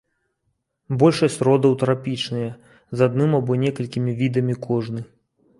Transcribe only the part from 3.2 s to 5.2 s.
або некалькімі відамі кожны.